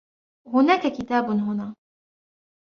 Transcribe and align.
هناك 0.53 0.87
كتاب 0.87 1.25
هنا. 1.29 1.75